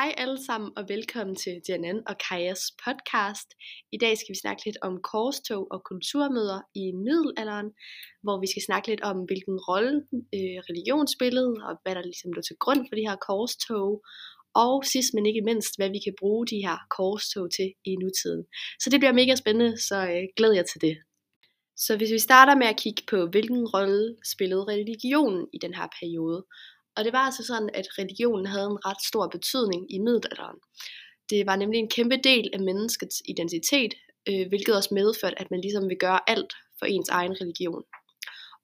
[0.00, 3.48] Hej alle sammen og velkommen til Janan og Kajas podcast.
[3.92, 7.68] I dag skal vi snakke lidt om korstog og kulturmøder i middelalderen,
[8.24, 9.96] hvor vi skal snakke lidt om, hvilken rolle
[10.36, 13.90] øh, religion spillede, og hvad der ligesom lå til grund for de her korstog,
[14.64, 18.42] og sidst men ikke mindst, hvad vi kan bruge de her korstog til i nutiden.
[18.82, 20.96] Så det bliver mega spændende, så øh, glæder jeg til det.
[21.84, 25.88] Så hvis vi starter med at kigge på, hvilken rolle spillede religionen i den her
[25.98, 26.38] periode,
[26.96, 30.58] og det var altså sådan, at religionen havde en ret stor betydning i middelalderen.
[31.30, 33.94] Det var nemlig en kæmpe del af menneskets identitet,
[34.28, 37.82] øh, hvilket også medførte, at man ligesom vil gøre alt for ens egen religion.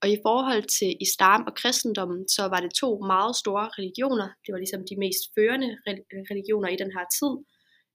[0.02, 4.28] Og i forhold til islam og kristendommen, så var det to meget store religioner.
[4.44, 5.70] Det var ligesom de mest førende
[6.30, 7.34] religioner i den her tid.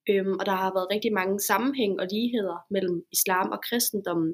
[0.10, 4.32] Øhm, og der har været rigtig mange sammenhæng og ligheder mellem islam og kristendommen,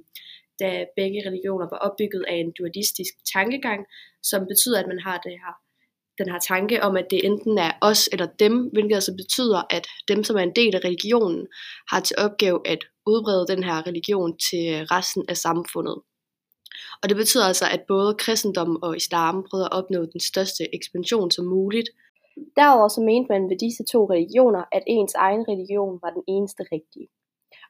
[0.61, 3.81] da begge religioner var opbygget af en dualistisk tankegang,
[4.31, 5.53] som betyder, at man har det her
[6.17, 9.87] den her tanke om, at det enten er os eller dem, hvilket altså betyder, at
[10.07, 11.47] dem, som er en del af religionen,
[11.91, 15.97] har til opgave at udbrede den her religion til resten af samfundet.
[17.01, 21.31] Og det betyder altså, at både kristendom og islam prøver at opnå den største ekspansion
[21.31, 21.89] som muligt.
[22.57, 26.63] Derudover så mente man ved disse to religioner, at ens egen religion var den eneste
[26.71, 27.07] rigtige.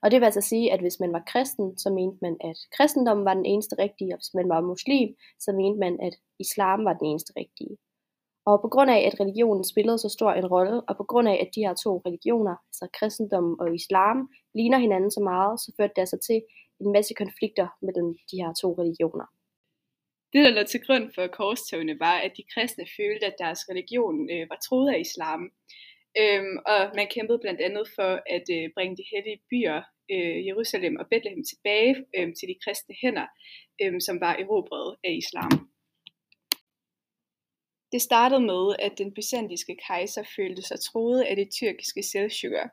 [0.04, 3.26] Og det vil altså sige, at hvis man var kristen, så mente man, at kristendommen
[3.26, 6.94] var den eneste rigtige, og hvis man var muslim, så mente man, at islam var
[7.00, 7.74] den eneste rigtige.
[8.46, 11.38] Og på grund af, at religionen spillede så stor en rolle, og på grund af,
[11.42, 14.18] at de her to religioner, altså kristendommen og islam,
[14.56, 16.42] ligner hinanden så meget, så førte det altså til
[16.82, 19.28] en masse konflikter mellem de her to religioner.
[20.34, 24.18] Det, der lå til grund for korstogene, var, at de kristne følte, at deres religion
[24.34, 25.42] øh, var troet af islam.
[26.22, 29.82] Øhm, og man kæmpede blandt andet for at øh, bringe de hellige byer,
[30.14, 33.28] øh, Jerusalem og Bethlehem, tilbage øh, til de kristne hænder,
[33.82, 35.73] øh, som var erobret af islam.
[37.94, 42.68] Det startede med, at den byzantinske kejser følte sig troet af det tyrkiske selvsjukker.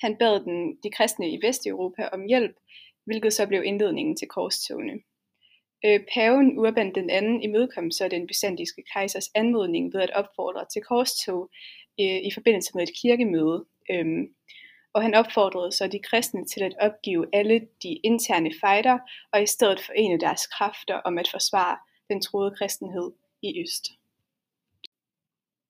[0.00, 2.56] Han bad den, de kristne i Vesteuropa om hjælp,
[3.04, 4.92] hvilket så blev indledningen til korstogene.
[5.84, 10.82] Øh, paven Urban den anden imødekom så den byzantinske kejsers anmodning ved at opfordre til
[10.82, 11.50] korstog
[12.00, 13.64] øh, i forbindelse med et kirkemøde.
[13.90, 14.34] Øhm,
[14.92, 18.98] og han opfordrede så de kristne til at opgive alle de interne fejder
[19.32, 21.76] og i stedet forene deres kræfter om at forsvare
[22.10, 23.84] den troede kristenhed i øst.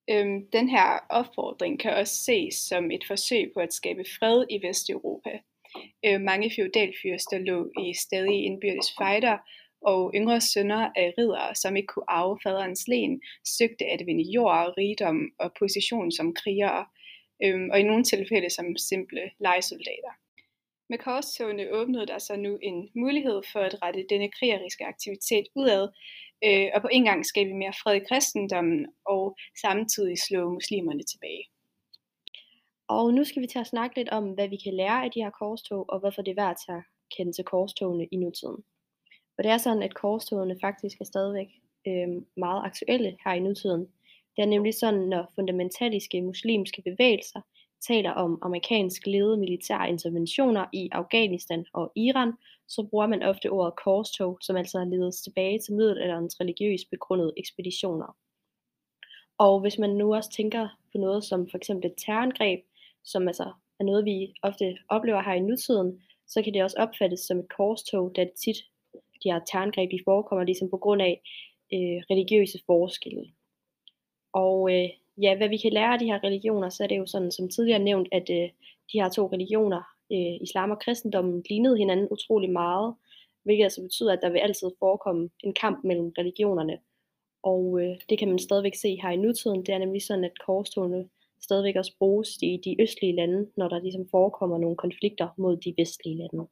[0.09, 4.67] Øhm, den her opfordring kan også ses som et forsøg på at skabe fred i
[4.67, 5.39] Vesteuropa.
[6.05, 9.37] Øh, mange feudalfyrster lå i stadig indbyrdes fejder,
[9.81, 13.21] og yngre sønner af riddere, som ikke kunne arve faderens len,
[13.57, 16.85] søgte at vinde jord, rigdom og position som krigere,
[17.43, 20.13] øhm, og i nogle tilfælde som simple legesoldater.
[20.89, 25.87] Med korstogene åbnede der sig nu en mulighed for at rette denne krigeriske aktivitet udad,
[26.45, 31.43] øh, og på en gang skabe mere fred i kristendommen, og samtidig slå muslimerne tilbage.
[32.87, 35.23] Og nu skal vi til at snakke lidt om, hvad vi kan lære af de
[35.23, 36.83] her korstog, og hvorfor det er værd at
[37.17, 38.63] kende til korstogene i nutiden.
[39.35, 41.47] For det er sådan, at korstogene faktisk er stadigvæk
[41.87, 42.07] øh,
[42.37, 43.87] meget aktuelle her i nutiden.
[44.35, 47.41] Det er nemlig sådan, når fundamentalistiske muslimske bevægelser
[47.87, 52.33] taler om amerikansk ledede militære interventioner i Afghanistan og Iran,
[52.67, 57.33] så bruger man ofte ordet korstog, som altså har ledet tilbage til middelalderens religiøst begrundede
[57.37, 58.17] ekspeditioner.
[59.37, 62.59] Og hvis man nu også tænker på noget som for eksempel et terrorangreb,
[63.03, 67.19] som altså er noget, vi ofte oplever her i nutiden, så kan det også opfattes
[67.19, 68.57] som et korstog, da det tit
[69.23, 71.21] de her terrorangreb de forekommer ligesom på grund af
[71.73, 73.25] øh, religiøse forskelle.
[74.33, 74.89] Og øh,
[75.21, 77.49] ja, hvad vi kan lære af de her religioner, så er det jo sådan, som
[77.49, 78.49] tidligere nævnt, at øh,
[78.91, 82.95] de her to religioner, øh, islam og kristendommen, lignede hinanden utrolig meget,
[83.43, 86.77] hvilket altså betyder, at der vil altid forekomme en kamp mellem religionerne.
[87.43, 89.65] Og øh, det kan man stadigvæk se her i nutiden.
[89.65, 91.09] Det er nemlig sådan, at korstogene
[91.41, 95.73] stadigvæk også bruges i de østlige lande, når der ligesom forekommer nogle konflikter mod de
[95.77, 96.47] vestlige lande.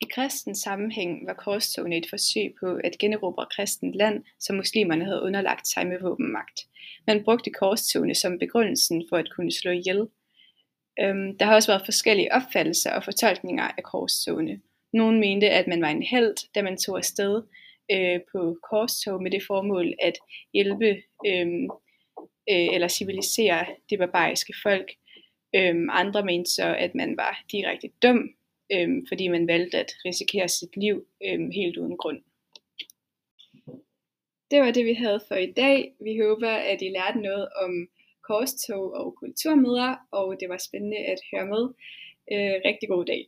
[0.00, 5.22] I kristen sammenhæng var korstogene et forsøg på at generobre kristent land, som muslimerne havde
[5.22, 6.58] underlagt sig med våbenmagt.
[7.06, 10.08] Man brugte korstogene som begrundelsen for at kunne slå ihjel.
[11.00, 14.60] Øhm, der har også været forskellige opfattelser og fortolkninger af korstogene.
[14.92, 17.42] Nogle mente, at man var en held, da man tog afsted
[17.92, 20.18] øh, på korstog med det formål at
[20.52, 21.46] hjælpe øh,
[22.50, 24.92] øh, eller civilisere det barbariske folk.
[25.54, 28.30] Øhm, andre mente så, at man var direkte dum,
[28.72, 32.20] øhm, fordi man valgte at risikere sit liv øhm, helt uden grund.
[34.50, 35.94] Det var det, vi havde for i dag.
[36.00, 37.88] Vi håber, at I lærte noget om
[38.28, 41.64] korstog og kulturmøder, og det var spændende at høre med.
[42.32, 43.22] Øh, rigtig god dag.